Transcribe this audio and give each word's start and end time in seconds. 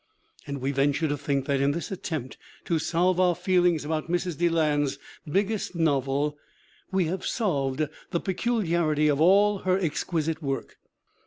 And 0.47 0.61
we 0.61 0.71
venture 0.71 1.07
to 1.07 1.15
think 1.15 1.45
that 1.45 1.61
in 1.61 1.73
this 1.73 1.91
attempt 1.91 2.35
to 2.65 2.79
solve 2.79 3.19
our 3.19 3.35
feeling 3.35 3.79
about 3.85 4.09
Mrs. 4.09 4.35
Deland's 4.39 4.97
biggest 5.31 5.75
novel 5.75 6.39
we 6.91 7.05
have 7.05 7.23
solved 7.23 7.87
the 8.09 8.19
peculiarity 8.19 9.07
of 9.09 9.21
all 9.21 9.59
her 9.59 9.77
exquisite 9.77 10.41
work. 10.41 10.79